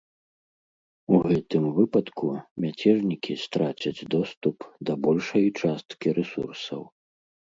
У 1.15 1.17
гэтым 1.25 1.63
выпадку 1.75 2.25
мяцежнікі 2.65 3.35
страцяць 3.41 4.07
доступ 4.15 4.57
да 4.91 4.97
большай 5.05 5.45
часткі 5.61 6.07
рэсурсаў. 6.21 6.81